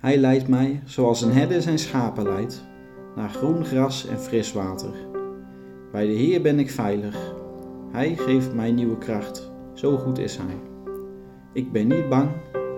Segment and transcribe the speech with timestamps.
[0.00, 2.64] Hij leidt mij, zoals een herder zijn schapen leidt,
[3.16, 4.92] naar groen gras en fris water.
[5.92, 7.34] Bij de Heer ben ik veilig.
[7.90, 9.50] Hij geeft mij nieuwe kracht.
[9.74, 10.56] Zo goed is Hij.
[11.52, 12.30] Ik ben niet bang,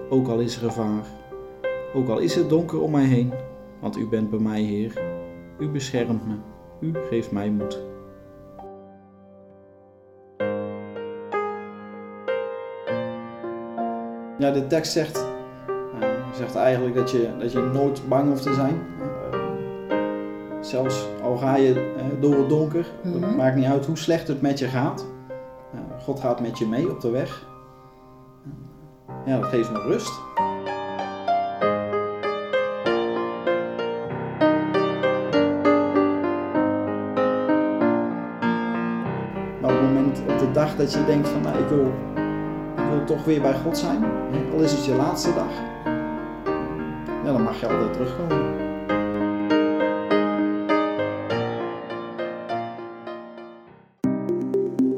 [0.08, 1.06] ook al is er gevaar.
[1.94, 3.32] Ook al is het donker om mij heen,
[3.80, 5.02] want U bent bij mij, Heer.
[5.58, 6.34] U beschermt me.
[6.80, 7.82] U geeft mij moed.
[14.38, 15.31] Ja, de tekst zegt,
[16.42, 18.82] zegt eigenlijk dat je, dat je nooit bang hoeft te zijn.
[19.00, 19.98] Uh,
[20.60, 23.22] zelfs al ga je uh, door het donker, mm -hmm.
[23.22, 25.06] het maakt niet uit hoe slecht het met je gaat.
[26.00, 27.46] God gaat met je mee op de weg.
[29.26, 30.20] Ja, dat geeft me rust.
[39.60, 41.92] Maar op het moment, op de dag dat je denkt van nou, ik wil
[42.90, 44.04] wil toch weer bij God zijn,
[44.52, 45.52] al is het je laatste dag,
[47.24, 48.60] ja, dan mag je altijd terugkomen.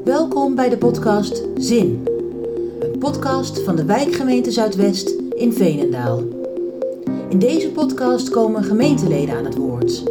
[0.03, 2.07] Welkom bij de podcast Zin,
[2.79, 6.21] een podcast van de wijkgemeente Zuidwest in Veenendaal.
[7.29, 10.03] In deze podcast komen gemeenteleden aan het woord.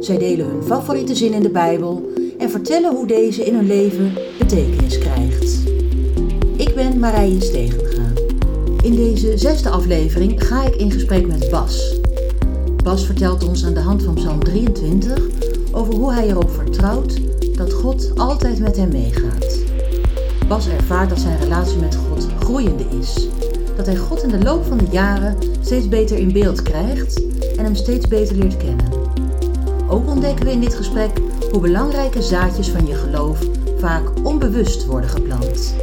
[0.00, 4.14] Zij delen hun favoriete zin in de Bijbel en vertellen hoe deze in hun leven
[4.38, 5.62] betekenis krijgt.
[6.56, 7.89] Ik ben Marije Stegenga.
[8.90, 12.00] In deze zesde aflevering ga ik in gesprek met Bas.
[12.84, 15.18] Bas vertelt ons aan de hand van Psalm 23
[15.72, 17.20] over hoe hij erop vertrouwt
[17.56, 19.58] dat God altijd met hem meegaat.
[20.48, 23.28] Bas ervaart dat zijn relatie met God groeiende is.
[23.76, 27.22] Dat hij God in de loop van de jaren steeds beter in beeld krijgt
[27.56, 28.92] en hem steeds beter leert kennen.
[29.88, 31.10] Ook ontdekken we in dit gesprek
[31.50, 33.38] hoe belangrijke zaadjes van je geloof
[33.78, 35.74] vaak onbewust worden geplant.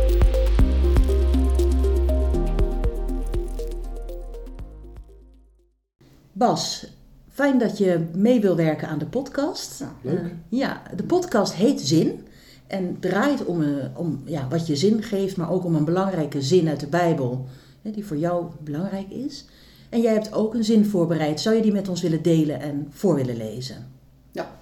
[6.38, 6.88] Bas,
[7.30, 9.80] fijn dat je mee wil werken aan de podcast.
[9.80, 10.20] Ja, leuk.
[10.20, 12.28] Uh, ja, de podcast heet Zin
[12.67, 16.42] en draait om, uh, om ja, wat je zin geeft, maar ook om een belangrijke
[16.42, 17.45] zin uit de Bijbel,
[17.82, 19.45] hè, die voor jou belangrijk is.
[19.89, 21.39] En jij hebt ook een zin voorbereid.
[21.39, 23.88] Zou je die met ons willen delen en voor willen lezen?
[24.32, 24.58] Ja.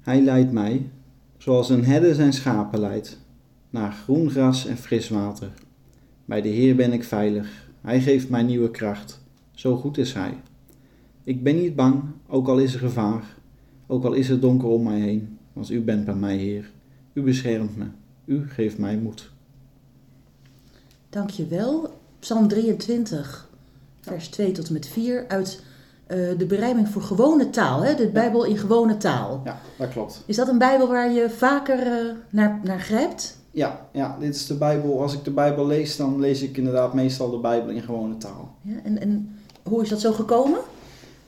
[0.00, 0.90] Hij leidt mij,
[1.36, 3.18] zoals een herder zijn schapen leidt,
[3.70, 5.50] naar groen gras en fris water.
[6.24, 7.66] Bij de Heer ben ik veilig.
[7.80, 9.26] Hij geeft mij nieuwe kracht.
[9.58, 10.40] Zo goed is Hij.
[11.24, 13.36] Ik ben niet bang, ook al is er gevaar,
[13.86, 16.70] ook al is het donker om mij heen, want U bent bij mij, Heer.
[17.12, 17.84] U beschermt me.
[18.24, 19.30] U geeft mij moed.
[21.10, 21.98] Dankjewel.
[22.18, 23.48] Psalm 23,
[24.00, 25.62] vers 2 tot en met 4 uit
[26.08, 27.94] uh, de berijming voor gewone taal, hè?
[27.94, 29.40] de Bijbel in gewone taal.
[29.44, 30.22] Ja, dat klopt.
[30.26, 33.38] Is dat een Bijbel waar je vaker uh, naar, naar grijpt?
[33.50, 35.02] Ja, ja, dit is de Bijbel.
[35.02, 38.56] Als ik de Bijbel lees, dan lees ik inderdaad meestal de Bijbel in gewone taal.
[38.62, 39.37] Ja, en, en
[39.68, 40.60] hoe is dat zo gekomen?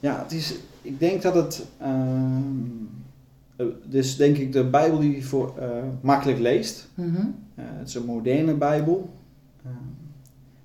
[0.01, 1.67] Ja, het is, ik denk dat het.
[1.83, 5.67] Uh, dus denk ik de Bijbel die je voor uh,
[6.01, 6.89] makkelijk leest.
[6.95, 7.35] Mm -hmm.
[7.59, 9.11] uh, het is een moderne Bijbel.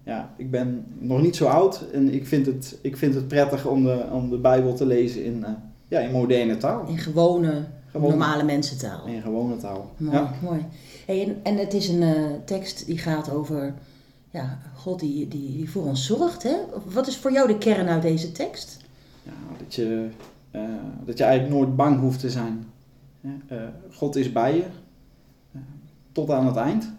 [0.04, 3.66] ja, ik ben nog niet zo oud en ik vind het, ik vind het prettig
[3.68, 5.46] om de, om de Bijbel te lezen in,
[5.88, 6.88] ja, in moderne taal.
[6.88, 9.06] In gewone, gewone normale mensentaal.
[9.06, 9.92] In gewone taal.
[9.98, 10.34] Mooi, ja.
[10.42, 10.66] mooi.
[11.06, 12.14] Hey, en, en het is een
[12.46, 13.74] tekst die gaat over
[14.36, 16.44] ja, God die, die, die voor ons zorgt.
[16.44, 16.56] Hè?
[16.86, 18.78] Wat is voor jou de kern uit deze tekst?
[19.24, 20.10] Ja, dat, je,
[20.52, 20.62] uh,
[21.06, 22.66] dat je eigenlijk nooit bang hoeft te zijn.
[23.22, 23.58] Uh,
[23.92, 24.66] God is bij je
[25.52, 25.62] uh,
[26.12, 26.92] tot aan het eind.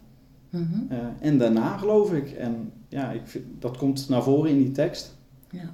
[0.51, 0.89] -hmm.
[1.21, 2.31] en daarna geloof ik.
[2.31, 5.17] En ja, ik vind, dat komt naar voren in die tekst.
[5.51, 5.73] Ja.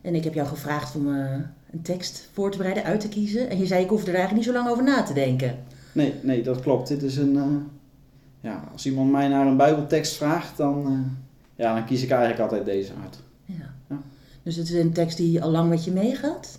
[0.00, 3.50] En ik heb jou gevraagd om een tekst voor te bereiden, uit te kiezen.
[3.50, 5.58] En je zei, ik hoef er eigenlijk niet zo lang over na te denken.
[5.92, 6.88] Nee, nee dat klopt.
[6.88, 7.36] Dit is een
[8.46, 10.98] ja, als iemand mij naar een Bijbeltekst vraagt, dan, uh,
[11.54, 13.18] ja, dan kies ik eigenlijk altijd deze uit.
[13.44, 13.74] Ja.
[13.88, 14.00] ja.
[14.42, 16.58] Dus het is een tekst die al lang met je meegaat?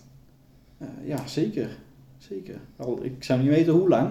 [0.78, 1.78] Uh, ja, zeker.
[2.18, 2.60] Zeker.
[2.76, 4.10] Al, ik zou niet weten hoe lang,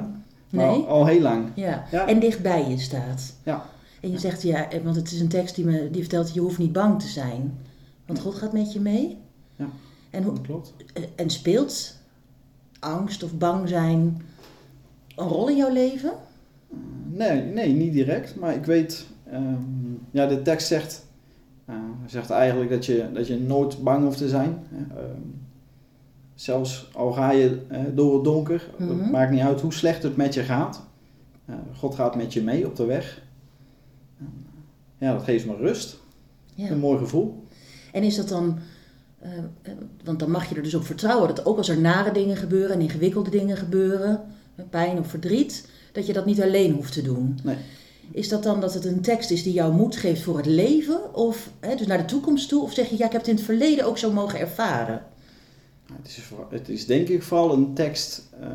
[0.50, 0.74] maar nee?
[0.74, 1.48] al, al, heel lang.
[1.54, 1.86] Ja.
[1.90, 2.06] ja.
[2.06, 3.34] En dichtbij je staat.
[3.42, 3.64] Ja.
[4.00, 6.58] En je zegt, ja, want het is een tekst die, me, die vertelt, je hoeft
[6.58, 7.58] niet bang te zijn.
[8.06, 9.18] Want God gaat met je mee.
[9.56, 9.68] Ja,
[10.10, 10.74] en hoe, dat klopt.
[11.16, 11.96] En speelt
[12.78, 14.22] angst of bang zijn
[15.16, 16.12] een rol in jouw leven?
[17.16, 18.36] Nee, nee, niet direct.
[18.36, 21.06] Maar ik weet, um, ja, de tekst zegt,
[21.70, 21.74] uh,
[22.06, 24.58] zegt eigenlijk dat je, dat je nooit bang hoeft te zijn.
[24.72, 25.34] Um,
[26.34, 28.98] zelfs al ga je uh, door het donker, Mhm.
[28.98, 30.82] het maakt niet uit hoe slecht het met je gaat.
[31.50, 33.22] Uh, God gaat met je mee op de weg.
[34.98, 35.98] ja, dat geeft me rust.
[36.54, 36.70] Ja.
[36.70, 37.44] Een mooi gevoel.
[37.92, 38.58] En is dat dan,
[40.04, 42.74] want dan mag je er dus op vertrouwen dat ook als er nare dingen gebeuren
[42.74, 44.20] en ingewikkelde dingen gebeuren,
[44.70, 47.38] pijn of verdriet, dat je dat niet alleen hoeft te doen.
[47.42, 47.56] Nee.
[48.10, 51.14] Is dat dan dat het een tekst is die jou moed geeft voor het leven?
[51.14, 52.62] Of hè, dus naar de toekomst toe?
[52.62, 55.02] Of zeg je, ja, ik heb het in het verleden ook zo mogen ervaren?
[55.92, 58.48] Het is, het is denk ik vooral een tekst eh,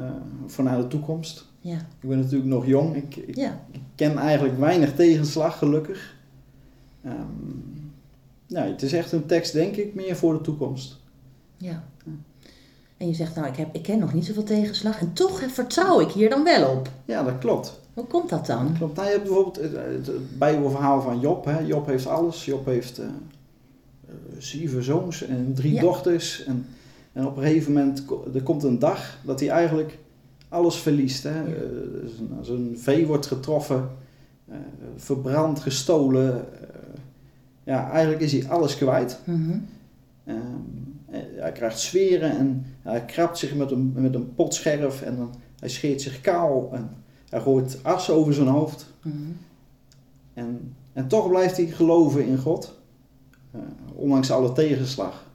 [0.45, 1.45] voor naar de toekomst.
[1.59, 2.95] Ja, Ik ben natuurlijk nog jong.
[2.95, 3.65] Ik, ik ja,
[3.95, 6.15] ken eigenlijk weinig tegenslag, gelukkig.
[7.03, 7.15] Ehm,
[8.47, 10.99] nou, het is echt een tekst, denk ik, meer voor de toekomst.
[11.57, 11.89] ja.
[13.01, 15.99] En je zegt, nou, ik, heb, ik ken nog niet zoveel tegenslag en toch vertrouw
[15.99, 16.89] ik hier dan wel op.
[17.05, 17.79] Ja, dat klopt.
[17.93, 18.73] Hoe komt dat dan?
[18.77, 18.95] klopt.
[18.95, 21.45] Nou, je hebt bijvoorbeeld het, Bijbelverhaal van Job.
[21.45, 21.59] Hè.
[21.59, 22.45] Job heeft alles.
[22.45, 23.11] Job heeft eh, eh,
[24.37, 25.81] zeven zoons en drie Ja.
[25.81, 26.43] dochters.
[26.43, 26.65] En,
[27.13, 28.03] en op een gegeven moment
[28.33, 29.97] er komt een dag dat hij eigenlijk
[30.49, 31.23] alles verliest.
[31.23, 31.39] Hè.
[31.39, 31.45] Ja.
[31.45, 31.51] Eh,
[32.15, 33.89] zijn, zijn vee wordt getroffen,
[34.95, 36.45] verbrand, gestolen.
[37.63, 39.19] ja, eigenlijk is hij alles kwijt.
[40.23, 40.35] Eh,
[41.19, 45.69] hij krijgt zweren en hij krabt zich met een, met een potscherf en dan, hij
[45.69, 46.89] scheert zich kaal en
[47.29, 48.85] hij gooit as over zijn hoofd.
[49.03, 49.15] Mhm.
[50.33, 52.79] En, en toch blijft hij geloven in God,
[53.51, 53.59] eh,
[53.95, 55.29] ondanks alle tegenslag.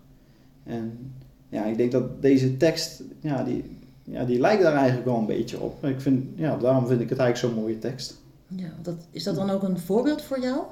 [0.65, 1.13] En
[1.49, 5.27] ja, ik denk dat deze tekst, ja, die, ja, die lijkt daar eigenlijk wel een
[5.27, 5.85] beetje op.
[5.85, 8.21] Ik vind, ja, daarom vind ik het eigenlijk zo'n mooie tekst.
[8.49, 10.63] Ja, dat, is dat dan ook een voorbeeld voor jou?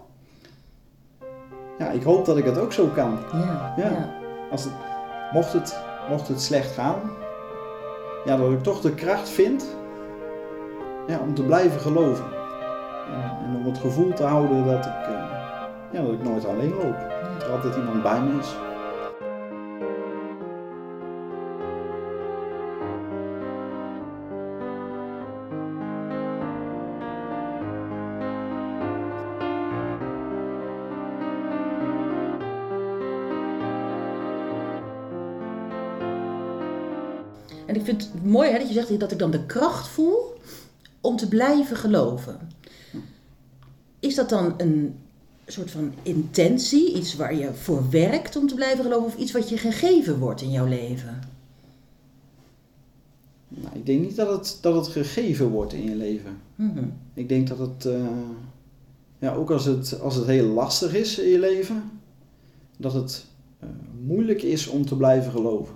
[1.78, 3.18] Ja, ik hoop dat ik het ook zo kan.
[3.32, 3.90] Ja, Ja.
[3.90, 4.22] ja.
[4.50, 4.72] Als het,
[5.34, 5.78] mocht, het,
[6.08, 7.00] mocht het slecht gaan,
[8.24, 9.76] ja, dat ik toch de kracht vind
[11.06, 12.24] ja, om te blijven geloven.
[13.12, 15.12] En, om het gevoel te houden dat ik, eh,
[15.90, 16.96] ja, dat ik nooit alleen loop.
[17.32, 18.56] Dat er altijd iemand bij me is.
[38.24, 40.32] Mooi hè, dat je zegt dat ik dan de kracht voel
[41.00, 42.38] om te blijven geloven.
[43.98, 44.94] Is dat dan een
[45.46, 49.48] soort van intentie, iets waar je voor werkt om te blijven geloven, of iets wat
[49.48, 51.20] je gegeven wordt in jouw leven?
[53.48, 56.36] Nou, ik denk niet dat het, dat het gegeven wordt in je leven.
[56.54, 56.84] Mhm.
[57.14, 58.06] Ik denk dat het, eh,
[59.18, 61.90] ja, ook als het, als het heel lastig is in je leven,
[62.76, 63.24] dat het
[63.58, 63.68] eh,
[64.06, 65.74] moeilijk is om te blijven geloven.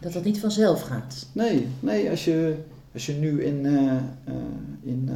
[0.00, 1.26] Dat dat niet vanzelf gaat.
[1.32, 2.56] Nee, nee als, je,
[2.92, 4.34] als je nu in, eh, eh,
[4.82, 5.14] in, eh,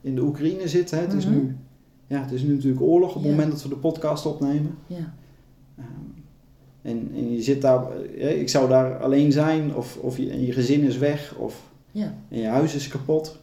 [0.00, 1.34] in de Oekraïne zit, hè, het, is Mhm.
[1.34, 1.56] nu,
[2.06, 3.30] ja, het is nu natuurlijk oorlog op het Ja.
[3.30, 4.74] moment dat we de podcast opnemen.
[4.86, 5.14] Ja,
[5.78, 5.88] Ehm,
[6.82, 10.52] en, en je zit daar, ik zou daar alleen zijn, of, of je, en je
[10.52, 13.38] gezin is weg, of ja, en je huis is kapot.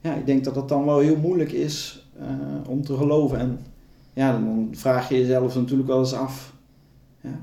[0.00, 2.06] Ja, ik denk dat het dan wel heel moeilijk is
[2.68, 3.38] om te geloven.
[3.38, 3.58] En
[4.12, 6.54] ja, dan vraag je jezelf natuurlijk wel eens af,
[7.20, 7.40] ja,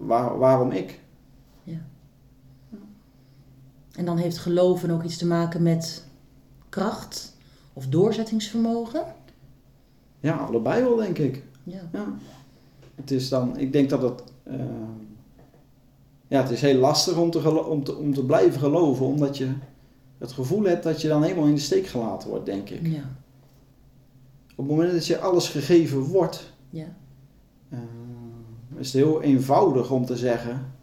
[0.00, 1.00] waar, waarom ik?
[3.96, 6.04] En dan heeft geloven ook iets te maken met
[6.68, 7.36] kracht
[7.72, 9.04] of doorzettingsvermogen.
[10.20, 11.44] Ja, allebei wel denk ik.
[11.62, 12.16] Ja, Ja.
[12.94, 14.60] Het is dan, ik denk dat het, eh,
[16.26, 19.52] ja, het is heel lastig om te, om, te, om te blijven geloven, omdat je
[20.18, 22.86] het gevoel hebt dat je dan helemaal in de steek gelaten wordt, denk ik.
[22.86, 23.16] ja,
[24.50, 26.96] Op het moment dat je alles gegeven wordt, ja,
[27.68, 27.78] eh,
[28.76, 30.74] is het heel eenvoudig om te zeggen,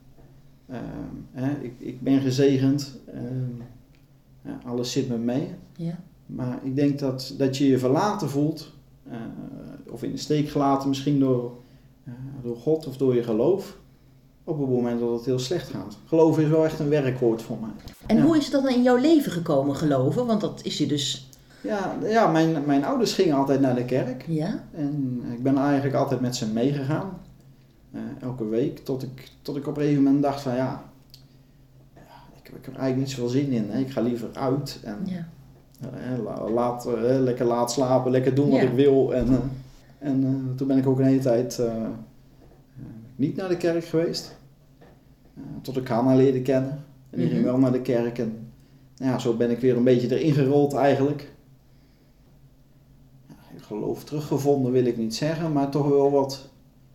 [1.31, 3.21] hè, ik, ik ben gezegend, eh,
[4.42, 5.50] ja, alles zit me mee.
[5.75, 6.00] ja.
[6.25, 8.71] Maar ik denk dat, dat je je verlaten voelt,
[9.10, 9.15] eh,
[9.89, 11.51] of in de steek gelaten misschien door,
[12.04, 13.78] eh, door God of door je geloof,
[14.44, 15.97] op het moment dat het heel slecht gaat.
[16.06, 17.69] Geloof is wel echt een werkwoord voor mij.
[18.06, 18.23] En Ja.
[18.23, 20.26] hoe is het dan in jouw leven gekomen, geloven?
[20.26, 21.30] Want dat is je dus.
[21.61, 25.95] Ja, ja mijn, mijn ouders gingen altijd naar de kerk Ja, en ik ben eigenlijk
[25.95, 27.21] altijd met ze meegegaan,
[28.21, 30.83] elke week, tot ik, tot ik op een gegeven moment dacht van ja,
[32.44, 33.80] ik, ik heb er eigenlijk niet zoveel zin in, hè.
[33.80, 35.28] ik ga liever uit en ja,
[35.81, 38.68] Eh, la- laat, eh, lekker laat slapen, lekker doen wat Ja.
[38.68, 39.14] ik wil.
[39.14, 39.38] En, eh,
[40.09, 41.88] en eh, toen ben ik ook een hele tijd eh, eh,
[43.16, 44.35] niet naar de kerk geweest.
[45.35, 46.71] Eh, tot ik Hanna leerde kennen.
[47.09, 47.33] En die Mhm.
[47.33, 48.18] ging wel naar de kerk.
[48.19, 48.47] En
[48.97, 51.31] nou ja, zo ben ik weer een beetje erin gerold eigenlijk.
[53.28, 56.50] Ja, ik geloof teruggevonden wil ik niet zeggen, maar toch wel wat,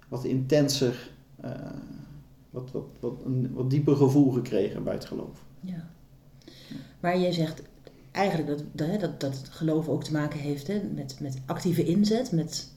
[0.08, 1.10] wat intenser,
[1.40, 1.50] eh,
[2.50, 5.44] wat, wat, wat, een wat dieper gevoel gekregen bij het geloof.
[5.60, 5.88] ja.
[7.00, 7.62] Maar jij zegt
[8.10, 8.62] eigenlijk dat,
[9.00, 12.72] dat, dat, het geloof ook te maken heeft hè, met, met actieve inzet, met,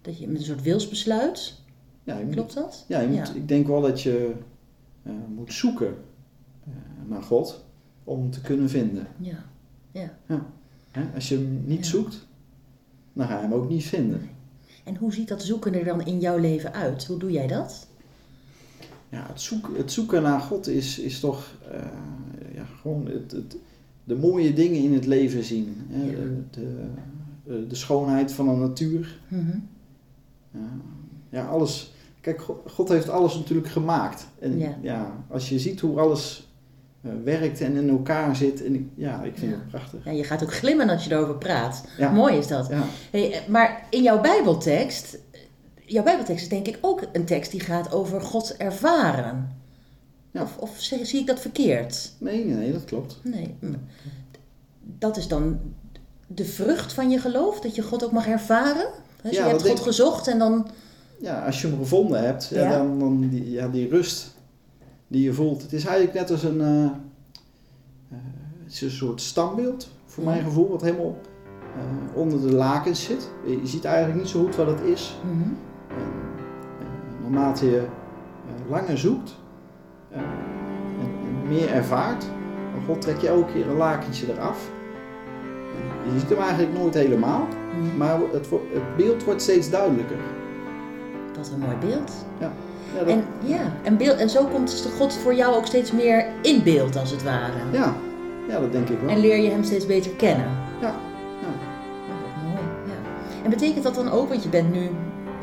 [0.00, 1.60] dat je, met een soort wilsbesluit.
[2.04, 2.84] Ja, moet Klopt dat?
[2.88, 3.34] Ja, je moet, Ja.
[3.34, 4.32] ik denk wel dat je
[5.02, 5.96] eh, moet zoeken
[6.64, 6.72] eh,
[7.08, 7.64] naar God
[8.04, 9.06] om hem te kunnen vinden.
[9.18, 9.44] Ja,
[9.92, 10.18] ja.
[10.90, 11.02] Hè?
[11.14, 11.90] Als je hem niet Ja.
[11.90, 12.26] zoekt,
[13.12, 14.28] dan ga je hem ook niet vinden.
[14.84, 17.06] En hoe ziet dat zoeken er dan in jouw leven uit?
[17.06, 17.86] Hoe doe jij dat?
[19.08, 21.80] Ja, het, zoeken, het zoeken naar God is, is toch eh,
[22.54, 23.56] ja, gewoon het, het,
[24.04, 25.76] de mooie dingen in het leven zien.
[25.88, 26.04] Hè?
[26.04, 26.10] Ja.
[26.50, 26.84] De,
[27.44, 29.18] de, de schoonheid van de natuur.
[29.28, 29.58] Mhm.
[30.50, 30.68] Ja,
[31.28, 31.92] ja, alles.
[32.20, 34.26] Kijk, Go- God heeft alles natuurlijk gemaakt.
[34.38, 34.78] En Ja.
[34.82, 36.51] ja, als je ziet hoe alles eh,
[37.24, 38.64] werkt en in elkaar zit.
[38.64, 39.58] En ik, ja, ik vind Ja.
[39.58, 40.04] het prachtig.
[40.04, 41.84] Ja, je gaat ook glimmen als je erover praat.
[41.98, 42.10] Ja.
[42.10, 42.68] Mooi is dat.
[42.68, 45.18] Ja, Hey, maar in jouw Bijbeltekst,
[45.84, 49.60] jouw Bijbeltekst is denk ik ook een tekst die gaat over God ervaren.
[50.34, 52.12] Of, of zie, ik dat verkeerd?
[52.18, 53.20] nee, nee, dat klopt.
[53.22, 53.54] Nee.
[54.98, 55.58] Dat is dan
[56.26, 58.86] de vrucht van je geloof, dat je God ook mag ervaren?
[59.22, 60.66] Dus je hebt God gezocht en dan...
[61.20, 64.34] Ja, als je hem gevonden hebt, dan, dan die, ja, die rust
[65.12, 65.62] die je voelt.
[65.62, 66.90] Het is eigenlijk net als een, eh, eh,
[68.64, 71.18] het is een soort standbeeld, voor mijn gevoel, wat helemaal
[71.62, 73.30] eh, onder de lakens zit.
[73.46, 75.16] Je ziet eigenlijk niet zo goed wat het is.
[75.24, 75.32] Mhm.
[75.88, 76.06] En,
[76.78, 77.86] eh, naarmate je
[78.68, 79.38] langer zoekt
[80.10, 80.24] en,
[81.00, 82.24] en meer ervaart,
[82.74, 84.70] dan God trekt je elke keer een lakentje eraf.
[86.06, 87.96] En je ziet hem eigenlijk nooit helemaal, Mhm.
[87.96, 90.16] maar het, het beeld wordt steeds duidelijker.
[91.36, 92.12] Wat een mooi beeld.
[92.40, 92.52] Ja,
[92.98, 95.92] dat, En, ja, en, beeld, en zo komt dus de God voor jou ook steeds
[95.92, 97.52] meer in beeld, als het ware.
[97.72, 97.96] ja,
[98.48, 99.10] ja, dat denk ik wel.
[99.10, 100.46] En leer je hem steeds beter kennen.
[100.80, 100.94] Ja,
[101.40, 101.48] ja.
[102.08, 103.10] Oh, wat mooi, ja.
[103.44, 104.90] En betekent dat dan ook, want je bent nu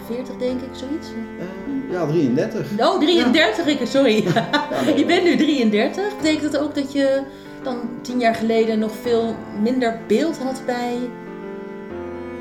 [0.06, 1.08] 40 denk ik, zoiets?
[1.08, 2.68] Eh, ja, 33.
[2.80, 4.24] Oh, 33, ik, sorry.
[4.34, 4.50] Ja,
[4.96, 6.16] je bent nu 33.
[6.16, 7.22] Betekent dat ook dat je
[7.64, 10.98] dan tien jaar geleden nog veel minder beeld had bij,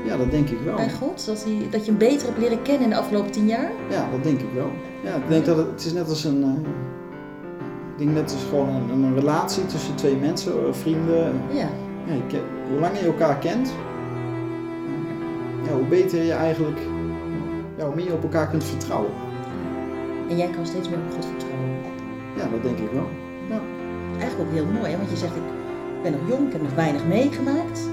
[0.09, 0.75] Ja, dat denk ik wel.
[0.75, 1.25] bij God?
[1.25, 3.71] Dat, hij, dat je hem beter hebt leren kennen in de afgelopen tien jaar?
[3.89, 4.69] Ja, dat denk ik wel.
[5.03, 6.43] Ja, ik denk dat het, het is net als een...
[6.43, 6.49] eh,
[7.91, 11.33] ik denk net als gewoon een, een relatie tussen twee mensen, eh, vrienden.
[11.51, 11.69] Ja.
[12.05, 13.73] Ja, je ken- hoe langer je elkaar kent,
[15.67, 16.79] ja, hoe beter je eigenlijk,
[17.77, 19.11] ja, hoe meer je op elkaar kunt vertrouwen.
[20.29, 21.69] En jij kan steeds meer op God vertrouwen.
[22.37, 23.07] Ja, dat denk ik wel.
[23.49, 23.59] Ja,
[24.19, 24.97] Eigenlijk ook heel mooi, hè?
[24.97, 25.41] want je zegt ik
[26.03, 27.89] ben nog jong, ik heb nog weinig meegemaakt.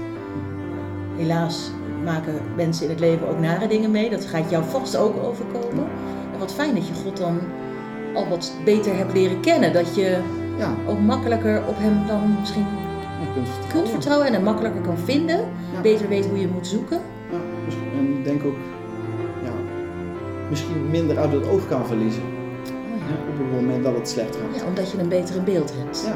[1.15, 1.71] Helaas
[2.03, 4.09] maken mensen in het leven ook nare dingen mee.
[4.09, 5.87] Dat gaat jou vast ook overkomen.
[6.33, 7.39] En wat fijn dat je God dan
[8.13, 9.73] al wat beter hebt leren kennen.
[9.73, 10.17] Dat je
[10.57, 12.65] ja ook makkelijker op hem dan misschien
[13.33, 13.71] kunt vertrouwen.
[13.71, 15.37] kunt vertrouwen en hem makkelijker kan vinden.
[15.73, 15.81] Ja.
[15.81, 17.01] Beter weet hoe je moet zoeken.
[17.31, 18.55] Ja, dus- en ik denk ook,
[19.43, 19.51] ja,
[20.49, 22.23] misschien minder uit het oog kan verliezen
[23.09, 24.61] Oh op het moment dat het slecht gaat.
[24.61, 26.07] Ja, omdat je een beter in beeld hebt.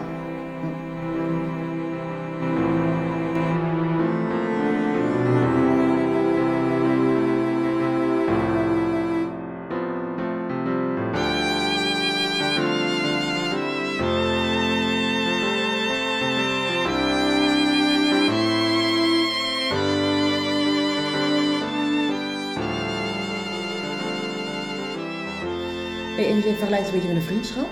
[26.52, 27.68] Je vergelijkt het een beetje met een vriendschap.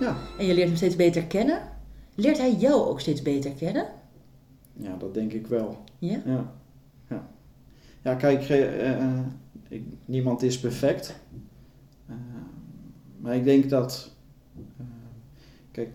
[0.00, 0.16] Ja.
[0.38, 1.58] En je leert hem steeds beter kennen.
[2.14, 3.86] Leert hij jou ook steeds beter kennen?
[4.78, 5.76] ja, dat denk ik wel.
[5.98, 6.22] Ja?
[6.26, 6.52] Ja,
[7.10, 7.28] ja.
[8.02, 9.18] ja kijk, eh, eh,
[9.68, 11.14] ik, niemand is perfect.
[12.08, 12.14] Eh,
[13.20, 14.10] maar ik denk dat,
[14.56, 14.84] eh,
[15.70, 15.88] kijk,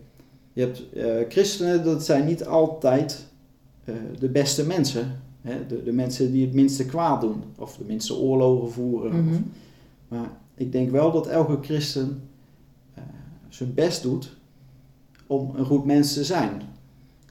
[0.54, 0.84] je hebt
[1.34, 3.30] christenen, dat zijn niet altijd
[4.20, 5.22] de beste mensen.
[5.42, 5.68] Hè?
[5.68, 9.12] De, de mensen die het minste kwaad doen, of de minste oorlogen voeren.
[9.12, 9.42] of- Mhm.
[10.08, 12.30] maar ik denk wel dat elke christen
[12.94, 13.04] eh,
[13.50, 14.38] zijn best doet
[15.28, 16.62] om een goed mens te zijn.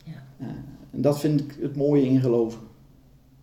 [0.04, 0.24] Ja.
[0.38, 0.46] Eh,
[0.90, 2.60] en dat vind ik het mooie in geloven.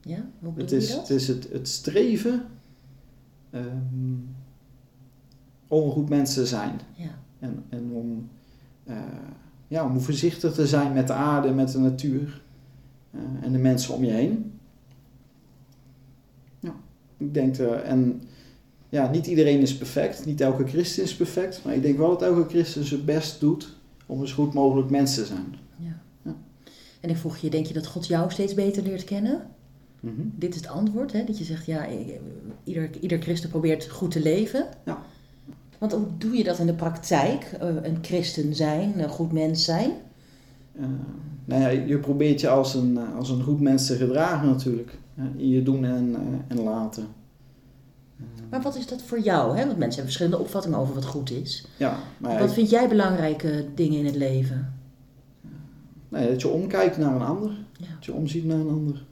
[0.01, 0.29] Ja?
[0.39, 1.09] Hoe Het is, je het, dat?
[1.09, 2.45] is het, het streven
[3.49, 3.65] ehm,
[5.67, 6.79] om een goed mens te zijn.
[6.95, 7.19] Ja.
[7.39, 8.29] En, en om,
[8.83, 8.97] eh,
[9.67, 12.45] ja, om voorzichtig te zijn met de aarde, met de natuur
[13.41, 14.59] en de mensen om je heen.
[16.59, 16.75] Ja,
[17.17, 18.21] ik denk, en
[18.89, 22.21] ja, niet iedereen is perfect, niet elke christen is perfect, maar ik denk wel dat
[22.21, 23.75] elke christen zijn best doet
[24.05, 25.55] om zo goed mogelijk mens te zijn.
[25.77, 25.99] ja.
[26.21, 26.35] Ja.
[27.01, 29.47] En ik vroeg je, denk je dat God jou steeds beter leert kennen?
[29.99, 30.21] Mhm.
[30.35, 31.23] Dit is het antwoord, hè?
[31.23, 31.87] dat je zegt, ja,
[32.63, 34.65] ieder, ieder christen probeert goed te leven.
[34.85, 35.01] Ja.
[35.77, 37.43] Want hoe doe je dat in de praktijk?
[37.59, 39.91] Eh, Een christen zijn, een goed mens zijn?
[40.79, 40.85] Eh,
[41.45, 44.97] nou ja, je probeert je als een, eh, als een goed mens te gedragen natuurlijk.
[45.35, 46.15] in je doen en,
[46.47, 47.07] en laten.
[48.49, 49.49] Maar wat is dat voor jou?
[49.57, 49.65] Hè?
[49.65, 51.65] Want mensen hebben verschillende opvattingen over wat goed is.
[51.77, 54.73] ja, maar ja, Wat ik- vind jij belangrijke dingen in het leven?
[56.09, 57.51] ja, dat je omkijkt naar een ander.
[57.77, 57.85] Ja.
[57.95, 59.05] Dat je omziet naar een ander.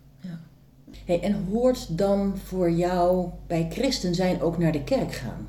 [1.05, 5.47] Hey, en hoort dan voor jou bij christen zijn ook naar de kerk gaan?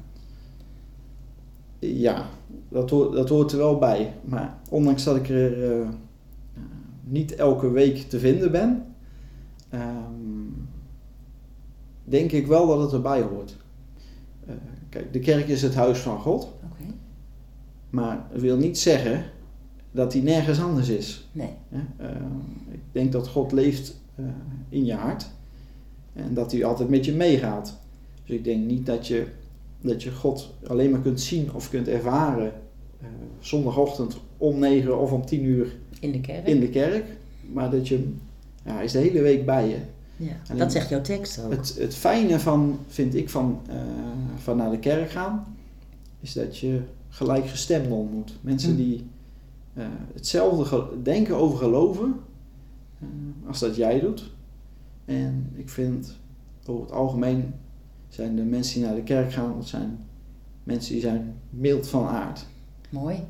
[1.79, 2.27] Ja,
[2.69, 4.13] dat hoort, dat hoort er wel bij.
[4.25, 5.89] Maar ondanks dat ik er eh, eh,
[7.05, 8.85] niet elke week te vinden ben,
[9.69, 9.83] ehm,
[12.09, 13.57] denk ik wel dat het erbij hoort.
[14.47, 14.55] Eh,
[14.89, 16.55] kijk, de kerk is het huis van God.
[17.91, 19.25] Maar dat wil niet zeggen
[19.91, 21.29] dat die nergens anders is.
[21.33, 21.51] Nee.
[21.97, 22.09] Eh,
[22.71, 24.25] ik denk dat God leeft eh,
[24.69, 25.31] in je hart
[26.13, 27.79] en dat hij altijd met je meegaat.
[28.25, 29.27] Dus ik denk niet dat je,
[29.81, 32.53] dat je God alleen maar kunt zien of kunt ervaren
[33.41, 36.47] zondagochtend om 9 of om 10 uur In de kerk.
[36.47, 37.05] in de kerk,
[37.53, 38.13] maar dat je
[38.65, 39.79] ja, hij is de hele week bij je.
[40.17, 40.55] Ja.
[40.55, 41.51] Dat zegt jouw tekst ook.
[41.51, 43.77] Het, het fijne van, vind ik, van, eh,
[44.37, 45.57] van naar de kerk gaan,
[46.21, 48.39] is dat je gelijkgestemden ontmoet.
[48.41, 48.77] Mensen Hm.
[48.77, 49.07] die
[49.75, 52.15] eh, hetzelfde denken over geloven
[53.01, 53.07] eh,
[53.49, 54.31] als dat jij doet.
[55.05, 56.17] En ik vind
[56.67, 57.55] over het algemeen
[58.09, 59.99] zijn de mensen die naar de kerk gaan, dat zijn
[60.65, 62.47] mensen die zijn mild van aard.
[62.91, 63.25] Mooi.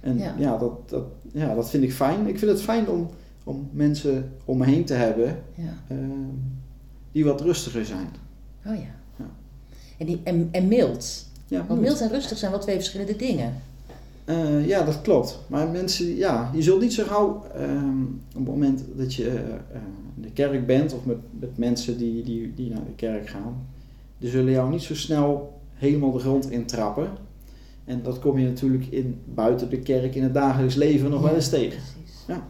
[0.00, 0.34] En Ja.
[0.38, 2.26] ja, dat, dat, ja, dat vind ik fijn.
[2.26, 3.08] Ik vind het fijn om,
[3.44, 5.72] om mensen om me heen te hebben Ja.
[5.88, 5.96] eh,
[7.12, 8.08] die wat rustiger zijn.
[8.66, 8.94] Oh ja.
[9.18, 9.30] Ja.
[9.98, 11.26] En, die, en, en mild.
[11.48, 13.54] Ja, Want mild en rustig zijn wel twee verschillende dingen.
[14.24, 15.38] Eh, ja, dat klopt.
[15.46, 19.34] Maar mensen, ja, je zult niet zo gauw ehm, op het moment dat je eh,
[19.36, 19.80] eh,
[20.16, 23.66] in de kerk bent of met, met mensen die, die, die naar de kerk gaan,
[24.18, 27.08] die zullen jou niet zo snel helemaal de grond intrappen.
[27.84, 31.34] En dat kom je natuurlijk in, buiten de kerk in het dagelijks leven nog wel
[31.34, 31.80] eens tegen.
[31.94, 32.24] Precies.
[32.28, 32.46] Ja.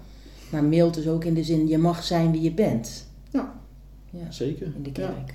[0.55, 3.07] Maar mild dus ook in de zin, je mag zijn wie je bent.
[3.31, 3.53] Ja.
[4.11, 4.73] Ja, Zeker.
[4.77, 5.35] in de kerk.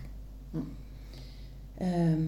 [0.52, 0.60] Ja.
[1.78, 2.22] Ehm,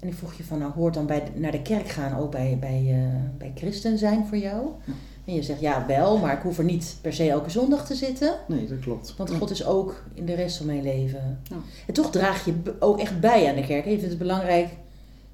[0.00, 2.56] en ik vroeg je van, nou hoort dan bij, naar de kerk gaan ook bij,
[2.60, 4.66] bij, eh, bij christen zijn voor jou?
[4.84, 4.92] Ja.
[5.24, 7.94] En je zegt, ja wel, maar ik hoef er niet per se elke zondag te
[7.94, 8.34] zitten.
[8.46, 9.14] Nee, dat klopt.
[9.16, 9.30] Want.
[9.30, 11.40] God is ook in de rest van mijn leven.
[11.42, 11.56] Ja.
[11.86, 13.84] En toch draag je ook echt bij aan de kerk.
[13.84, 14.68] Je vindt het belangrijk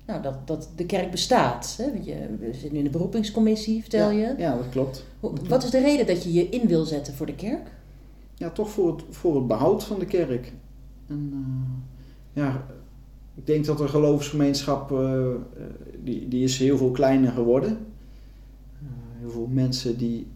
[0.06, 1.74] nou, dat, dat de kerk bestaat.
[1.78, 1.92] Hè?
[1.92, 4.34] Want je, we zitten nu in de beroepingscommissie, vertel je.
[4.38, 5.04] Ja, dat klopt.
[5.48, 7.70] Wat is de reden dat je je in wil zetten voor de kerk?
[8.34, 10.52] Ja, toch voor het, voor het behoud van de kerk.
[11.06, 12.66] En, eh, ja,
[13.34, 15.24] ik denk dat de geloofsgemeenschap, eh,
[16.04, 17.70] die, die is heel veel kleiner geworden.
[17.70, 18.88] Eh,
[19.20, 20.26] heel veel mensen die,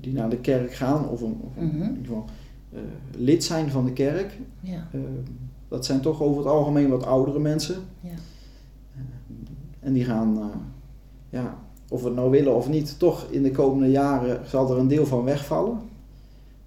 [0.00, 1.82] die naar de kerk gaan, of, een, of Mhm.
[1.82, 2.24] in ieder geval
[3.16, 4.38] lid zijn van de kerk.
[4.60, 4.88] Ja,
[5.68, 7.76] dat zijn toch over het algemeen wat oudere mensen.
[8.00, 8.10] ja.
[9.82, 10.46] En die gaan, eh,
[11.30, 14.78] ja, of we het nou willen of niet, toch in de komende jaren zal er
[14.78, 15.78] een deel van wegvallen.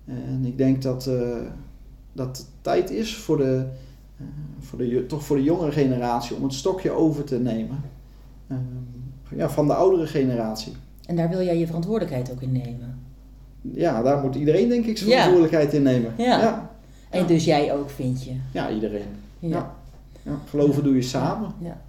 [0.06, 1.38] En ik denk dat, eh,
[2.14, 3.66] dat het tijd is voor de,
[4.18, 4.26] eh,
[4.60, 7.82] voor de, toch voor de jongere generatie om het stokje over te nemen.
[8.48, 8.58] Eh,
[9.36, 10.74] ja, van de oudere generatie.
[11.06, 13.00] En daar wil jij je verantwoordelijkheid ook in nemen.
[13.62, 15.16] Ja, daar moet iedereen denk ik zijn Ja.
[15.16, 16.14] verantwoordelijkheid in nemen.
[16.18, 16.40] Ja.
[16.42, 16.72] ja,
[17.10, 18.32] En dus jij ook, vind je.
[18.52, 19.08] Ja, iedereen.
[19.40, 19.76] Ja.
[20.24, 21.52] Ja, geloven doe je samen.
[21.60, 21.82] Ja.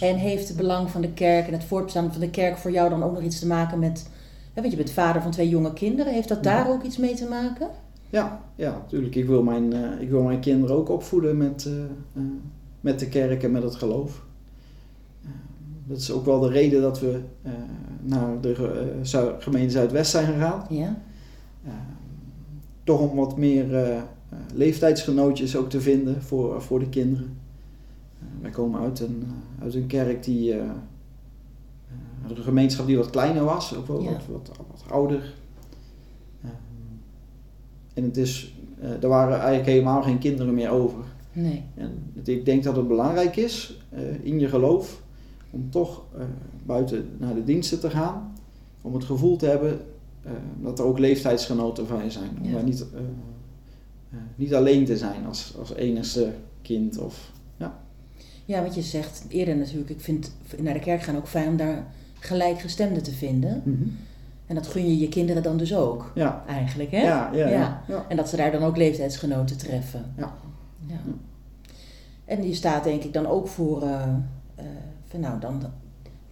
[0.00, 2.90] En heeft het belang van de kerk en het voortbestaan van de kerk voor jou
[2.90, 4.08] dan ook nog iets te maken met...
[4.52, 6.12] Hè, want je bent vader van twee jonge kinderen.
[6.12, 7.68] Heeft dat daar ook iets mee te maken?
[8.14, 9.14] Ja, ja, natuurlijk.
[9.14, 12.22] Ik wil mijn, eh, ik wil mijn kinderen ook opvoeden met, eh, eh,
[12.80, 14.22] met de kerk en met het geloof.
[15.86, 17.20] Dat is ook wel de reden dat we
[18.02, 18.54] naar de
[19.38, 20.66] gemeente Zuidwest zijn gegaan.
[20.68, 21.02] Ja.
[22.84, 24.02] Toch om wat meer
[24.54, 27.36] leeftijdsgenootjes ook te vinden voor, voor de kinderen.
[28.40, 29.26] Wij komen uit een,
[29.64, 30.70] uit een kerk die, eh, eh,
[32.28, 34.10] een gemeenschap die wat kleiner was, ook wel Ja.
[34.10, 35.34] wat, wat, wat ouder.
[36.40, 36.48] Eh,
[37.94, 40.98] en het is, eh, er waren eigenlijk helemaal geen kinderen meer over.
[41.32, 41.62] Nee.
[41.74, 45.02] En het- ik denk dat het belangrijk is eh, in je geloof
[45.50, 46.24] om toch eh,
[46.66, 48.32] buiten naar de diensten te gaan.
[48.82, 49.80] Om het gevoel te hebben
[50.22, 52.30] eh, dat er ook leeftijdsgenoten van je zijn.
[52.40, 52.52] Om Ja.
[52.52, 52.98] daar niet, eh,
[54.10, 56.98] eh, niet alleen te zijn als, als enigste kind.
[56.98, 57.32] Of,
[58.44, 59.90] Ja, wat je zegt eerder natuurlijk.
[59.90, 61.84] Ik vind naar de kerk gaan ook fijn om daar
[62.18, 63.62] gelijkgestemden te vinden.
[64.46, 66.12] En dat gun je je kinderen dan dus ook.
[66.14, 67.02] Ja, Eigenlijk, hè?
[67.02, 67.58] ja, ja, ja.
[67.58, 67.82] Ja.
[67.88, 68.04] ja.
[68.08, 70.12] En dat ze daar dan ook leeftijdsgenoten treffen.
[70.16, 70.34] Ja.
[70.86, 70.96] ja.
[72.24, 74.02] En je staat denk ik dan ook voor, eh,
[74.54, 74.64] eh,
[75.06, 75.62] van nou dan,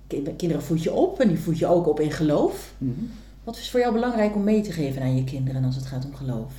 [0.07, 2.75] ki- kinderen voed je op en die voed je ook op in geloof.
[2.79, 2.91] Mhm.
[3.45, 6.05] Wat is voor jou belangrijk om mee te geven aan je kinderen als het gaat
[6.05, 6.53] om geloof?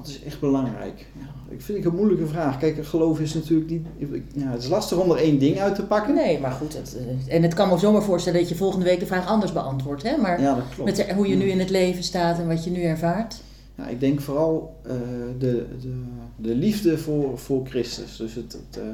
[0.00, 1.06] Wat is echt belangrijk?
[1.18, 2.58] Ja, ik vind het een moeilijke vraag.
[2.58, 3.86] Kijk, geloof is natuurlijk niet...
[4.34, 6.14] Ja, het is lastig om er één ding uit te pakken.
[6.14, 6.76] Nee, maar goed.
[6.76, 9.52] Het, eh, en het kan me zomaar voorstellen dat je volgende week de vraag anders
[9.52, 10.02] beantwoordt.
[10.02, 10.16] Hè?
[10.16, 10.98] Maar Ja, dat klopt.
[10.98, 13.42] met hoe je nu in het leven staat en wat je nu ervaart.
[13.74, 14.92] Ja, ik denk vooral eh,
[15.38, 16.02] de, de,
[16.36, 18.16] de liefde voor, voor Christus.
[18.16, 18.88] Dus het, het, eh,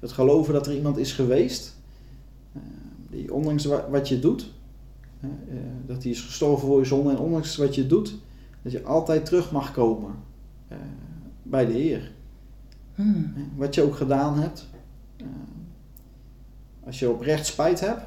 [0.00, 1.74] het geloven dat er iemand is geweest,
[3.10, 4.50] die ondanks wa- wat je doet,
[5.86, 8.14] dat hij is gestorven voor je zonde en ondanks wat je doet,
[8.62, 10.10] dat je altijd terug mag komen
[10.68, 10.76] eh,
[11.42, 12.12] bij de Heer.
[12.94, 13.34] Hmm.
[13.56, 14.68] Wat je ook gedaan hebt,
[15.16, 15.26] eh,
[16.86, 18.02] als je oprecht spijt hebt,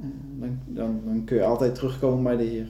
[0.00, 0.06] eh,
[0.38, 2.68] dan, dan, dan kun je altijd terugkomen bij de Heer.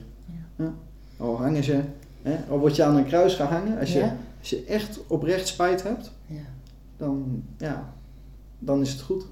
[0.55, 0.73] Ja.
[1.17, 1.81] Al hangen ze,
[2.21, 5.83] hè, al word je aan een kruis gehangen, als je, als je echt oprecht spijt
[5.83, 6.41] hebt, Ja.
[6.97, 7.93] dan, ja,
[8.59, 9.25] dan is het goed.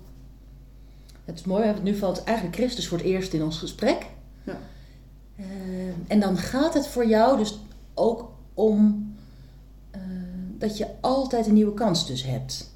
[1.26, 4.06] Het is mooi, want nu valt eigenlijk Christus voor het eerst in ons gesprek.
[4.44, 4.58] Ja.
[6.08, 7.60] En dan gaat het voor jou dus
[7.94, 9.12] ook om
[10.62, 12.72] dat je altijd een nieuwe kans dus hebt.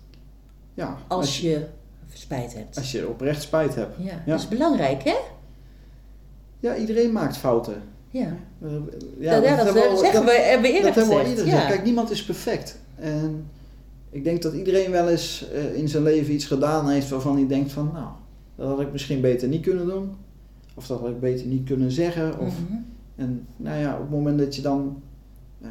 [0.74, 1.66] Ja, Als je
[2.14, 2.78] spijt hebt.
[2.78, 3.96] als je oprecht spijt hebt.
[3.98, 4.22] Ja, Ja.
[4.26, 5.16] dat is belangrijk hè?
[6.60, 7.82] Ja, iedereen maakt fouten.
[8.10, 8.70] Ja, Eh,
[9.20, 11.68] ja, dat, hebben we al- zeggen we, hebben we eerder dat hebben we eerder ja.
[11.68, 12.80] Kijk, niemand is perfect.
[12.96, 13.48] En
[14.10, 17.48] ik denk dat iedereen wel eens eh, in zijn leven iets gedaan heeft waarvan hij
[17.48, 18.08] denkt van, nou,
[18.56, 20.16] dat had ik misschien beter niet kunnen doen.
[20.76, 22.40] Of dat had ik beter niet kunnen zeggen.
[22.40, 22.74] Of, Mhm.
[23.16, 25.02] En nou ja, op het moment dat je dan
[25.62, 25.68] eh,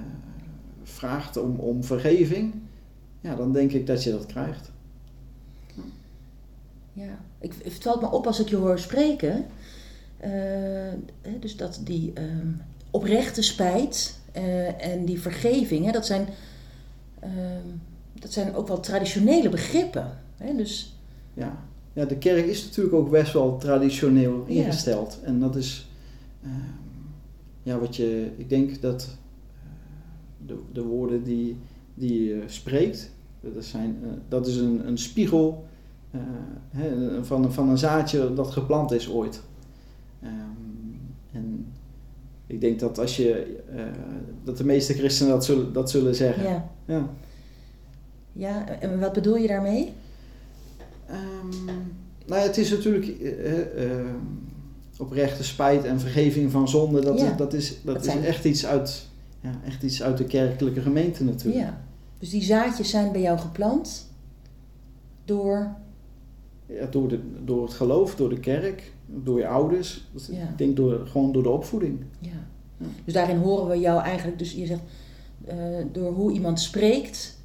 [0.84, 2.54] vraagt om, om vergeving,
[3.20, 4.72] ja, dan denk ik dat je dat krijgt.
[6.92, 9.46] Ja, ik, het valt me op als ik je hoor spreken.
[10.16, 10.92] eh,
[11.40, 12.48] dus dat die ehm,
[12.90, 16.26] oprechte spijt eh, en die vergeving, hè, dat, zijn,
[17.20, 17.66] ehm,
[18.12, 20.18] dat zijn ook wel traditionele begrippen.
[20.36, 20.56] Hè?
[20.56, 20.96] Dus
[21.34, 21.56] Ja.
[21.92, 24.54] ja, de kerk is natuurlijk ook best wel traditioneel Ja.
[24.64, 25.18] ingesteld.
[25.22, 25.86] En dat is,
[26.42, 26.52] ehm,
[27.62, 29.08] ja, wat je, ik denk dat
[30.46, 31.56] de, de woorden die,
[31.94, 35.64] die je spreekt, dat, zijn, eh, dat is een, een spiegel
[36.10, 36.20] eh,
[36.70, 39.42] hè, van, van een zaadje dat geplant is ooit.
[40.22, 40.32] Ehm,
[41.32, 41.66] en
[42.46, 43.84] ik denk dat als je, eh,
[44.44, 46.42] dat de meeste christenen dat zullen, dat zullen zeggen.
[46.42, 46.72] ja.
[46.86, 47.08] Ja.
[48.32, 49.92] ja, en wat bedoel je daarmee?
[51.06, 51.64] Ehm,
[52.26, 53.12] nou ja, het is natuurlijk
[54.98, 57.00] oprechte spijt en vergeving van zonde.
[57.00, 57.32] Dat, Ja.
[57.32, 59.08] dat is, dat Dat is echt, iets uit,
[59.44, 61.64] ja, echt iets uit de kerkelijke gemeente natuurlijk.
[61.64, 61.80] Ja.
[62.18, 64.10] Dus die zaadjes zijn bij jou geplant
[65.24, 65.74] door.
[66.66, 70.06] Ja, door, de, door het geloof, door de kerk, door je ouders.
[70.30, 70.42] Ja.
[70.42, 72.04] Ik denk door, gewoon door de opvoeding.
[72.18, 72.30] Ja.
[72.76, 72.86] Ja.
[73.04, 74.82] Dus daarin horen we jou eigenlijk, dus je zegt,
[75.44, 75.56] eh,
[75.92, 77.38] door hoe iemand spreekt,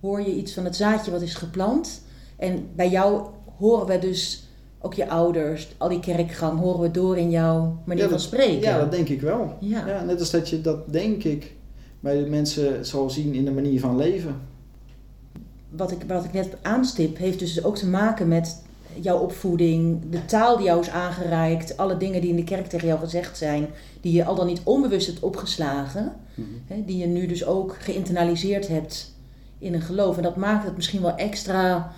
[0.00, 2.02] hoor je iets van het zaadje wat is geplant.
[2.36, 3.26] En bij jou
[3.58, 4.48] horen we dus
[4.80, 8.60] ook je ouders, al die kerkgang, horen we door in jouw manier Ja, van spreken.
[8.60, 9.56] Ja, dat denk ik wel.
[9.60, 9.86] Ja.
[9.86, 11.54] Ja, net als dat je dat, denk ik,
[12.00, 14.40] bij de mensen zal zien in de manier van leven.
[15.68, 18.62] Wat, ik, wat ik net aanstip, heeft dus ook te maken met
[19.00, 22.86] jouw opvoeding, de taal die jou is aangereikt, alle dingen die in de kerk tegen
[22.86, 23.66] jou gezegd zijn,
[24.00, 26.12] die je al dan niet onbewust hebt opgeslagen.
[26.66, 29.14] Hè, die je nu dus ook geïnternaliseerd hebt
[29.58, 30.16] in een geloof.
[30.16, 31.92] En dat maakt het misschien wel extra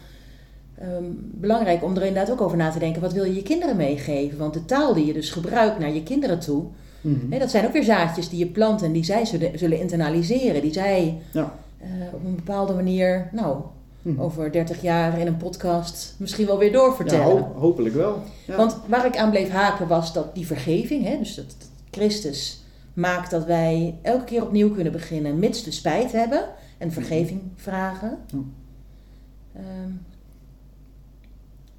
[0.82, 3.02] ehm, belangrijk om er inderdaad ook over na te denken.
[3.02, 4.38] Wat wil je je kinderen meegeven?
[4.38, 6.64] Want de taal die je dus gebruikt naar je kinderen toe,
[7.00, 7.32] Mhm.
[7.32, 10.62] hè, dat zijn ook weer zaadjes die je plant en die zij zullen, zullen internaliseren.
[10.62, 11.54] Die zij Ja.
[11.78, 13.56] eh, op een bepaalde manier, nou,
[14.02, 14.20] Mhm.
[14.20, 17.26] over 30 jaar in een podcast misschien wel weer Ja, doorvertellen.
[17.26, 18.22] ho- hopelijk wel.
[18.46, 18.56] Ja.
[18.56, 22.62] Want waar ik aan bleef haken was dat die vergeving, hè, dus dat, dat Christus
[22.94, 26.44] maakt dat wij elke keer opnieuw kunnen beginnen, mits we spijt hebben
[26.78, 28.18] en vergeving vragen.
[28.26, 29.60] Ja.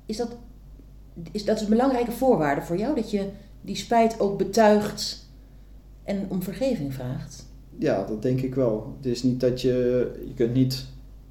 [0.05, 0.35] Is dat,
[1.31, 3.27] is dat een belangrijke voorwaarde voor jou, dat je
[3.61, 5.27] die spijt ook betuigt
[6.03, 7.45] en om vergeving vraagt?
[7.77, 8.93] Ja, dat denk ik wel.
[8.97, 10.85] Het is niet dat je, je kunt niet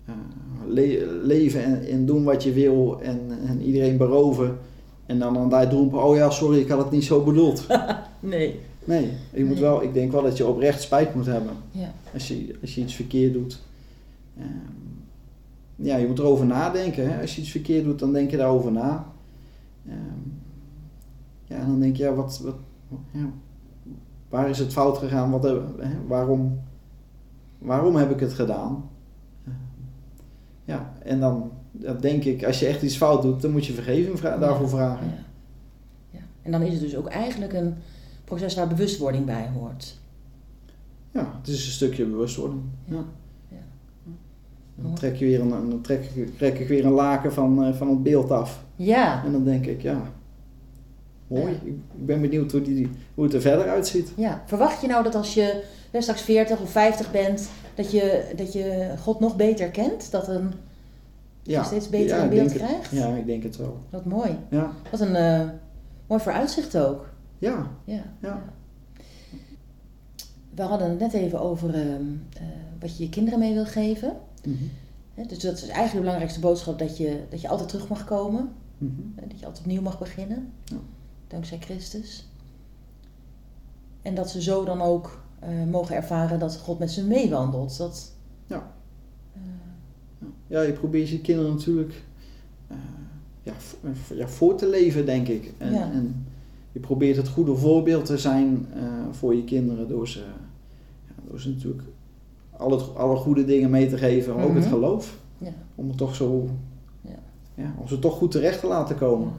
[0.07, 0.15] eh,
[0.67, 4.59] le- leven en, en doen wat je wil en, en iedereen beroven.
[5.07, 7.67] En dan aan daar roepen, oh ja, sorry, ik had het niet zo bedoeld.
[8.21, 8.61] Nee.
[8.85, 9.63] Nee, je moet Nee.
[9.63, 11.93] wel, ik denk wel dat je oprecht spijt moet hebben Ja.
[12.15, 13.59] als je, als je iets verkeerd doet.
[14.39, 14.47] Ehm,
[15.77, 17.11] ja, je moet erover nadenken.
[17.13, 17.21] Hè?
[17.21, 19.13] Als je iets verkeerd doet, dan denk je daarover na.
[19.89, 19.97] Ehm,
[21.45, 22.55] ja, en dan denk je, ja, wat, wat,
[23.11, 23.31] ja,
[24.29, 25.31] waar is het fout gegaan?
[25.31, 26.61] Wat, heb- hè, waarom,
[27.59, 28.89] waarom heb ik het gedaan?
[29.45, 29.55] Ehm,
[30.65, 33.73] ja, en dan ja, denk ik, als je echt iets fout doet, dan moet je
[33.73, 35.07] vergeving vra- daarvoor vragen.
[35.07, 35.13] Ja.
[36.11, 36.21] Ja.
[36.43, 37.75] En dan is het dus ook eigenlijk een
[38.25, 40.01] proces waar bewustwording bij hoort.
[41.11, 42.63] Ja, het is een stukje bewustwording.
[42.85, 43.05] Ja.
[44.83, 47.75] Dan, trek je weer een, dan trek, ik, trek ik weer een laken van, eh,
[47.75, 48.65] van het beeld af.
[48.77, 50.03] Ja, En dan denk ik, ja,
[51.27, 51.53] mooi.
[51.53, 51.59] Ja.
[51.65, 54.13] Ik ben benieuwd hoe, die, hoe het er verder uitziet.
[54.17, 54.43] ja.
[54.47, 58.53] Verwacht je nou dat als je hè, straks 40 of 50 bent, dat je, dat
[58.53, 60.11] je God nog beter kent?
[60.11, 60.53] Dat, een,
[61.43, 62.91] Ja, je steeds beter ja, een beeld denk het- krijgt?
[62.91, 63.79] Ja, ik denk het wel.
[63.91, 64.31] Wat mooi.
[64.51, 65.41] Ja, Wat een eh,
[66.07, 67.09] mooi vooruitzicht ook.
[67.39, 68.03] ja, Ja.
[68.21, 68.43] ja.
[70.55, 72.03] We hadden het net even over ehm,
[72.37, 72.43] eh,
[72.81, 74.13] wat je je kinderen mee wil geven.
[74.47, 74.65] Mhm.
[75.29, 78.49] Dus dat is eigenlijk de belangrijkste boodschap, dat je, dat je altijd terug mag komen.
[78.79, 78.93] Mhm.
[79.15, 80.53] Dat je altijd opnieuw mag beginnen.
[80.65, 80.77] Ja.
[81.29, 82.29] Dankzij Christus.
[84.03, 87.77] En dat ze zo dan ook eh, mogen ervaren dat God met ze meewandelt.
[87.79, 88.13] Dat,
[88.47, 88.73] Ja.
[89.35, 89.41] eh,
[90.47, 92.03] Ja, je probeert je kinderen natuurlijk
[92.69, 92.77] eh,
[93.43, 93.53] ja,
[94.15, 95.53] ja, voor te leven, denk ik.
[95.59, 95.91] En, Ja.
[95.93, 96.27] en
[96.73, 98.67] je probeert het goede voorbeeld te zijn
[99.11, 100.19] voor je kinderen door ze,
[101.07, 101.83] ja, door ze natuurlijk
[102.63, 104.69] alle, alle goede dingen mee te geven, ook het Mhm.
[104.73, 105.17] geloof.
[105.39, 105.51] ja.
[105.75, 106.49] Om het toch zo,
[107.01, 107.11] Ja.
[107.55, 109.33] ja, om ze toch goed terecht te laten komen.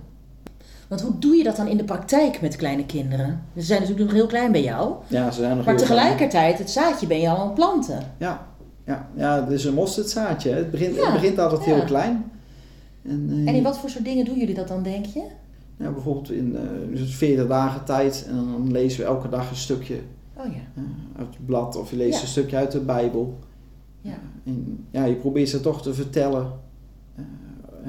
[0.88, 3.42] Want hoe doe je dat dan in de praktijk met kleine kinderen?
[3.56, 4.94] Ze zijn natuurlijk nog heel klein bij jou.
[5.08, 8.00] Ja, ze zijn nog Maar tegelijkertijd, het zaadje ben je al aan het planten.
[8.18, 8.48] Ja,
[8.86, 10.50] ja, ja, het is een mosterdzaadje.
[10.52, 12.32] Het begint, Ja, het begint altijd heel klein.
[13.04, 15.24] En, eh, En in wat voor soort dingen doen jullie dat dan, denk je?
[15.78, 16.62] ja, bijvoorbeeld in eh,
[16.98, 19.96] dus 40 dagen tijd en dan lezen we elke dag een stukje
[20.38, 20.60] Oh ja.
[20.76, 20.84] eh,
[21.18, 22.22] uit het blad of je leest Ja.
[22.22, 23.38] een stukje uit de Bijbel.
[24.02, 24.18] Ja.
[24.46, 26.52] En ja, je probeert ze toch te vertellen
[27.16, 27.24] eh,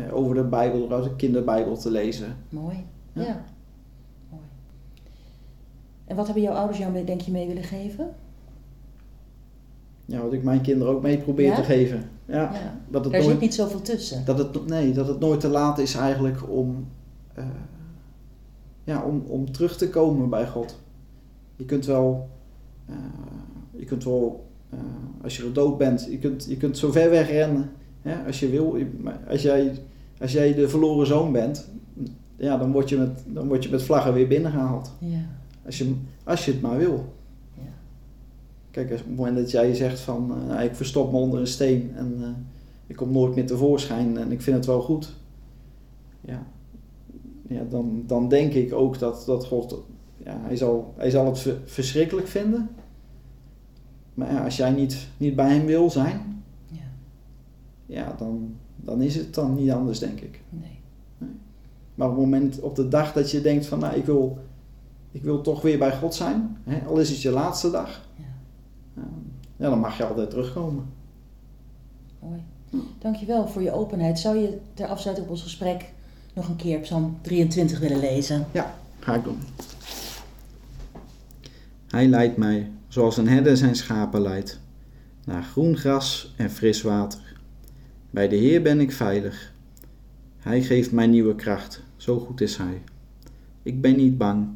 [0.06, 2.36] eh, over de Bijbel, door uit de kinderbijbel te lezen.
[2.48, 2.76] Mooi.
[3.12, 3.22] Ja.
[3.22, 3.44] Ja.
[4.30, 4.42] Mooi.
[6.04, 8.14] En wat hebben jouw ouders jou, mee- denk je, mee willen geven?
[10.04, 11.54] Ja, wat ik mijn kinderen ook mee probeer Ja?
[11.54, 12.08] te geven.
[12.26, 12.80] Ja, Ja.
[12.88, 14.24] dat, het Daar nooit, zit niet zoveel tussen.
[14.24, 16.86] dat, het, nee, dat het nooit te laat is eigenlijk om,
[17.34, 17.44] eh,
[18.84, 20.80] ja, om, om terug te komen bij God.
[21.56, 22.28] Je kunt wel,
[22.86, 22.94] eh,
[23.70, 24.78] je kunt wel eh,
[25.22, 27.70] als je er dood bent, je kunt, je kunt zo ver weg rennen
[28.02, 28.76] hè, als je wil.
[29.00, 29.78] Maar Als jij,
[30.20, 31.68] als jij de verloren zoon bent,
[32.36, 34.92] ja, dan, word je met, dan word je met vlaggen weer binnengehaald.
[34.98, 35.26] Ja.
[35.64, 35.94] Als je,
[36.24, 37.12] als je het maar wil.
[37.54, 37.72] Ja.
[38.70, 41.40] Kijk, als op het moment dat jij zegt van eh, nou, ik verstop me onder
[41.40, 42.36] een steen en
[42.86, 45.12] ik kom nooit meer tevoorschijn en ik vind het wel goed.
[46.20, 46.46] Ja,
[47.48, 49.82] ja dan, dan denk ik ook dat, dat God,
[50.24, 52.68] ja, hij, zal, hij zal het ver- verschrikkelijk vinden.
[54.14, 56.78] Maar ja, als jij niet, niet bij hem wil zijn, Ja.
[57.86, 60.40] ja, dan, dan is het dan niet anders, denk ik.
[60.48, 60.78] Nee.
[61.94, 64.38] Maar op het moment, op de dag dat je denkt van, nou, ik wil,
[65.10, 69.02] ik wil toch weer bij God zijn, hè, al is het je laatste dag, Ja.
[69.56, 70.84] ja, dan mag je altijd terugkomen.
[72.18, 72.42] Mooi.
[72.98, 74.18] Dankjewel voor je openheid.
[74.18, 75.92] Zou je ter afsluiting op ons gesprek
[76.34, 78.46] nog een keer Psalm 23 willen lezen?
[78.98, 79.38] Ga ik doen.
[81.94, 84.60] Hij leidt mij, zoals een herder zijn schapen leidt,
[85.24, 87.20] naar groen gras en fris water.
[88.10, 89.52] Bij de Heer ben ik veilig.
[90.38, 92.82] Hij geeft mij nieuwe kracht, zo goed is Hij.
[93.62, 94.46] Ik ben niet bang,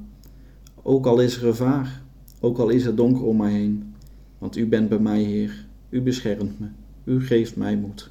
[0.82, 2.02] ook al is er gevaar,
[2.40, 3.94] ook al is het donker om mij heen.
[4.38, 6.66] Want U bent bij mij, Heer, U beschermt me,
[7.04, 8.10] U geeft mij moed.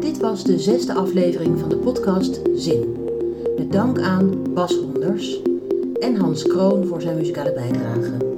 [0.00, 2.96] Dit was de zesde aflevering van de podcast Zin.
[3.56, 5.40] Met aan Bas Honders
[6.00, 8.29] en Hans Kroon voor zijn muzikale bijdrage.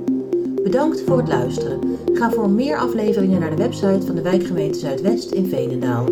[0.62, 1.78] Bedankt voor het luisteren.
[2.12, 6.04] Ga voor meer afleveringen naar de website van de wijkgemeente Zuidwest in Veenendaal.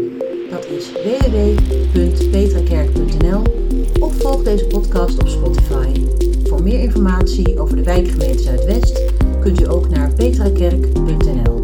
[0.50, 3.42] Dat is www.petrakerk.nl
[4.00, 5.92] of volg deze podcast op Spotify.
[6.48, 9.02] Voor meer informatie over de wijkgemeente Zuidwest
[9.40, 11.59] kunt u ook naar petrakerk.nl.